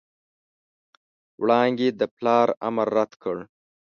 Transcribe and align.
وړانګې 1.41 1.89
د 1.99 2.01
پلار 2.15 2.47
امر 2.67 2.87
رد 2.95 3.11
کړ. 3.23 3.37